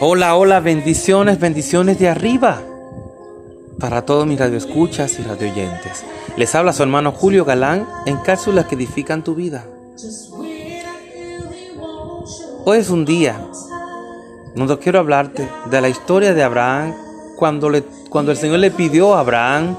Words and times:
Hola, 0.00 0.36
hola, 0.36 0.60
bendiciones, 0.60 1.40
bendiciones 1.40 1.98
de 1.98 2.08
arriba. 2.08 2.62
Para 3.80 4.06
todos 4.06 4.28
mis 4.28 4.38
radioescuchas 4.38 5.18
y 5.18 5.24
radioyentes. 5.24 6.04
Les 6.36 6.54
habla 6.54 6.72
su 6.72 6.84
hermano 6.84 7.10
Julio 7.10 7.44
Galán 7.44 7.84
en 8.06 8.16
cápsulas 8.18 8.66
que 8.66 8.76
edifican 8.76 9.24
tu 9.24 9.34
vida. 9.34 9.64
Hoy 12.64 12.78
es 12.78 12.90
un 12.90 13.04
día 13.04 13.44
donde 14.54 14.78
quiero 14.78 15.00
hablarte 15.00 15.48
de 15.68 15.80
la 15.80 15.88
historia 15.88 16.32
de 16.32 16.44
Abraham 16.44 16.94
cuando, 17.34 17.68
le, 17.68 17.82
cuando 18.08 18.30
el 18.30 18.38
Señor 18.38 18.60
le 18.60 18.70
pidió 18.70 19.16
a 19.16 19.20
Abraham 19.20 19.76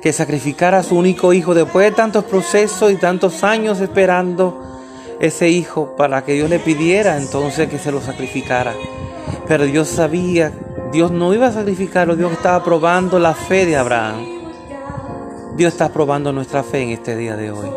que 0.00 0.12
sacrificara 0.12 0.78
a 0.78 0.82
su 0.84 0.96
único 0.96 1.32
hijo 1.32 1.54
después 1.54 1.90
de 1.90 1.96
tantos 1.96 2.22
procesos 2.22 2.92
y 2.92 2.96
tantos 2.96 3.42
años 3.42 3.80
esperando 3.80 4.71
ese 5.22 5.48
hijo 5.48 5.94
para 5.96 6.24
que 6.24 6.34
Dios 6.34 6.50
le 6.50 6.58
pidiera 6.58 7.16
entonces 7.16 7.68
que 7.68 7.78
se 7.78 7.92
lo 7.92 8.02
sacrificara. 8.02 8.74
Pero 9.46 9.64
Dios 9.64 9.88
sabía, 9.88 10.52
Dios 10.92 11.12
no 11.12 11.32
iba 11.32 11.46
a 11.46 11.52
sacrificarlo, 11.52 12.16
Dios 12.16 12.32
estaba 12.32 12.62
probando 12.64 13.20
la 13.20 13.32
fe 13.32 13.64
de 13.64 13.76
Abraham. 13.76 14.26
Dios 15.56 15.72
está 15.72 15.90
probando 15.90 16.32
nuestra 16.32 16.64
fe 16.64 16.82
en 16.82 16.90
este 16.90 17.16
día 17.16 17.36
de 17.36 17.52
hoy. 17.52 17.68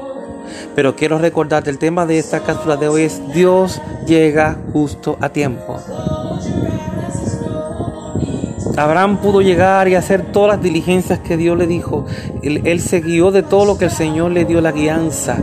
Pero 0.73 0.95
quiero 0.95 1.19
recordarte, 1.19 1.69
el 1.69 1.77
tema 1.77 2.07
de 2.07 2.17
esta 2.17 2.39
cápsula 2.41 2.77
de 2.77 2.87
hoy 2.87 3.03
es 3.03 3.21
Dios 3.31 3.79
llega 4.07 4.57
justo 4.73 5.15
a 5.21 5.29
tiempo. 5.29 5.79
Abraham 8.75 9.17
pudo 9.17 9.41
llegar 9.41 9.87
y 9.87 9.93
hacer 9.93 10.31
todas 10.31 10.55
las 10.57 10.63
diligencias 10.63 11.19
que 11.19 11.37
Dios 11.37 11.55
le 11.57 11.67
dijo. 11.67 12.05
Él, 12.41 12.61
él, 12.65 12.81
se 12.81 13.01
guió 13.01 13.29
de 13.31 13.43
todo 13.43 13.65
lo 13.65 13.77
que 13.77 13.85
el 13.85 13.91
Señor 13.91 14.31
le 14.31 14.45
dio 14.45 14.61
la 14.61 14.71
guianza. 14.71 15.37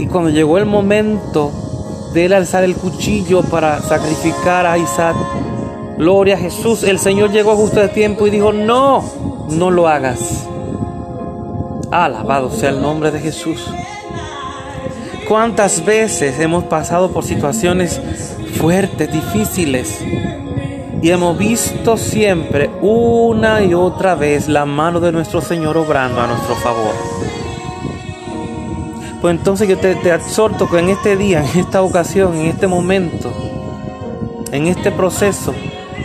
Y 0.00 0.06
cuando 0.06 0.30
llegó 0.30 0.56
el 0.56 0.64
momento 0.64 1.52
de 2.14 2.24
él 2.24 2.32
alzar 2.32 2.64
el 2.64 2.74
cuchillo 2.74 3.42
para 3.42 3.82
sacrificar 3.82 4.64
a 4.64 4.78
Isaac, 4.78 5.14
gloria 5.98 6.36
a 6.36 6.38
Jesús, 6.38 6.84
el 6.84 6.98
Señor 6.98 7.30
llegó 7.30 7.54
justo 7.54 7.80
de 7.80 7.88
tiempo 7.88 8.26
y 8.26 8.30
dijo, 8.30 8.50
no, 8.50 9.04
no 9.50 9.70
lo 9.70 9.86
hagas. 9.86 10.48
Alabado 11.90 12.50
sea 12.50 12.70
el 12.70 12.80
nombre 12.80 13.10
de 13.10 13.20
Jesús. 13.20 13.70
¿Cuántas 15.28 15.84
veces 15.84 16.40
hemos 16.40 16.64
pasado 16.64 17.10
por 17.10 17.22
situaciones 17.22 18.00
fuertes, 18.54 19.12
difíciles? 19.12 20.02
Y 21.02 21.10
hemos 21.10 21.36
visto 21.36 21.98
siempre 21.98 22.70
una 22.80 23.62
y 23.62 23.74
otra 23.74 24.14
vez 24.14 24.48
la 24.48 24.64
mano 24.64 24.98
de 24.98 25.12
nuestro 25.12 25.42
Señor 25.42 25.76
obrando 25.76 26.22
a 26.22 26.26
nuestro 26.26 26.54
favor. 26.54 27.39
Pues 29.20 29.36
entonces 29.36 29.68
yo 29.68 29.76
te, 29.78 29.94
te, 29.96 30.14
exhorto 30.14 30.68
que 30.68 30.78
en 30.78 30.88
este 30.88 31.16
día, 31.16 31.44
en 31.44 31.60
esta 31.60 31.82
ocasión, 31.82 32.36
en 32.36 32.46
este 32.46 32.66
momento, 32.66 33.30
en 34.50 34.66
este 34.66 34.90
proceso, 34.90 35.54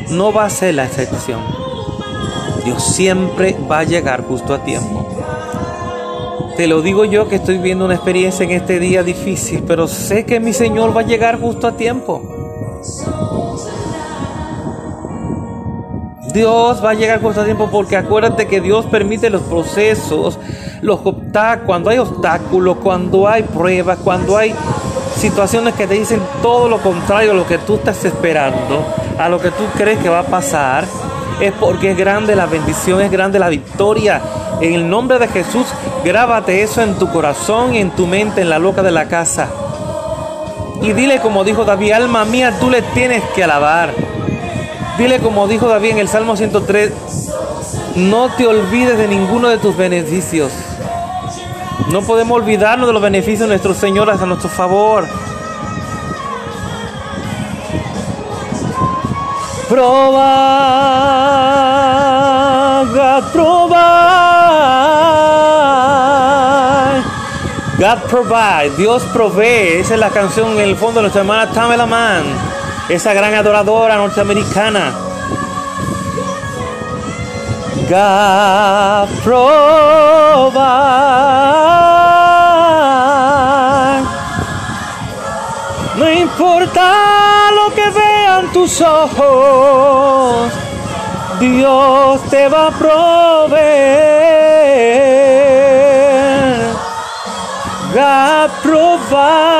no 0.09 0.33
va 0.33 0.45
a 0.45 0.49
ser 0.49 0.75
la 0.75 0.85
excepción. 0.85 1.39
Dios 2.65 2.83
siempre 2.83 3.55
va 3.69 3.79
a 3.79 3.83
llegar 3.83 4.23
justo 4.23 4.53
a 4.53 4.63
tiempo. 4.63 5.05
Te 6.57 6.67
lo 6.67 6.81
digo 6.81 7.03
yo 7.05 7.27
que 7.27 7.35
estoy 7.35 7.57
viendo 7.57 7.85
una 7.85 7.95
experiencia 7.95 8.45
en 8.45 8.51
este 8.51 8.79
día 8.79 9.03
difícil, 9.03 9.63
pero 9.67 9.87
sé 9.87 10.25
que 10.25 10.39
mi 10.39 10.53
Señor 10.53 10.95
va 10.95 11.01
a 11.01 11.05
llegar 11.05 11.39
justo 11.39 11.67
a 11.67 11.75
tiempo. 11.75 12.21
Dios 16.33 16.83
va 16.83 16.91
a 16.91 16.93
llegar 16.93 17.21
justo 17.21 17.41
a 17.41 17.45
tiempo 17.45 17.69
porque 17.71 17.95
acuérdate 17.95 18.47
que 18.47 18.61
Dios 18.61 18.85
permite 18.85 19.29
los 19.29 19.41
procesos, 19.43 20.39
los 20.85 20.99
obstáculos, 21.03 21.65
cuando 21.65 21.89
hay 21.89 21.97
obstáculos, 21.97 22.77
cuando 22.81 23.27
hay 23.27 23.43
pruebas, 23.43 23.97
cuando 24.03 24.37
hay 24.37 24.53
situaciones 25.17 25.73
que 25.73 25.87
te 25.87 25.95
dicen 25.95 26.21
todo 26.41 26.69
lo 26.69 26.77
contrario 26.77 27.31
a 27.31 27.33
lo 27.33 27.47
que 27.47 27.57
tú 27.57 27.75
estás 27.75 28.05
esperando, 28.05 28.85
a 29.17 29.27
lo 29.27 29.39
que 29.39 29.49
tú 29.49 29.63
crees 29.75 29.99
que 29.99 30.09
va 30.09 30.19
a 30.19 30.25
pasar, 30.25 30.85
es 31.39 31.51
porque 31.53 31.91
es 31.91 31.97
grande 31.97 32.35
la 32.35 32.45
bendición, 32.45 33.01
es 33.01 33.11
grande 33.11 33.39
la 33.39 33.49
victoria. 33.49 34.21
En 34.61 34.73
el 34.73 34.89
nombre 34.89 35.19
de 35.19 35.27
Jesús, 35.27 35.65
grábate 36.03 36.61
eso 36.61 36.81
en 36.81 36.95
tu 36.95 37.11
corazón 37.11 37.73
y 37.73 37.79
en 37.79 37.91
tu 37.91 38.05
mente, 38.07 38.41
en 38.41 38.49
la 38.49 38.59
loca 38.59 38.83
de 38.83 38.91
la 38.91 39.07
casa. 39.07 39.47
Y 40.81 40.93
dile 40.93 41.19
como 41.19 41.43
dijo 41.43 41.65
David, 41.65 41.93
alma 41.93 42.25
mía, 42.25 42.53
tú 42.59 42.69
le 42.69 42.81
tienes 42.81 43.23
que 43.33 43.43
alabar. 43.43 43.89
Dile 44.97 45.19
como 45.19 45.47
dijo 45.47 45.67
David 45.67 45.91
en 45.91 45.97
el 45.97 46.07
Salmo 46.07 46.37
103, 46.37 46.91
no 47.95 48.29
te 48.35 48.45
olvides 48.45 48.97
de 48.97 49.07
ninguno 49.07 49.49
de 49.49 49.57
tus 49.57 49.75
beneficios. 49.75 50.51
No 51.91 52.01
podemos 52.01 52.37
olvidarnos 52.37 52.87
de 52.87 52.93
los 52.93 53.01
beneficios 53.01 53.41
de 53.41 53.47
nuestro 53.47 53.73
Señor 53.73 54.09
a 54.09 54.15
nuestro 54.25 54.49
favor. 54.49 55.07
God 62.93 63.23
provide. 63.31 63.75
God 67.77 67.99
provide, 68.09 68.69
Dios 68.77 69.03
provee. 69.13 69.79
Esa 69.79 69.93
es 69.95 69.99
la 69.99 70.09
canción 70.09 70.53
en 70.53 70.59
el 70.59 70.75
fondo 70.75 70.99
de 70.99 71.03
nuestra 71.03 71.21
hermana 71.21 71.51
Tamela 71.51 71.85
Mann 71.85 72.23
esa 72.89 73.13
gran 73.13 73.33
adoradora 73.33 73.95
norteamericana. 73.97 74.93
God 77.89 79.09
provide. 79.23 80.55
No 85.97 86.11
importa 86.11 87.51
lo 87.51 87.73
que 87.73 87.89
vean 87.89 88.51
tus 88.51 88.81
ojos, 88.81 90.51
Dios 91.39 92.21
te 92.29 92.49
va 92.49 92.67
a 92.67 92.71
proveer. 92.71 93.95
God 97.93 98.51
provide. 98.61 99.55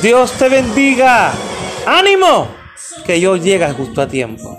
Dios 0.00 0.32
te 0.32 0.48
bendiga. 0.48 1.32
Ánimo, 1.86 2.48
que 3.04 3.20
yo 3.20 3.36
llega 3.36 3.74
justo 3.74 4.00
a 4.00 4.08
tiempo. 4.08 4.56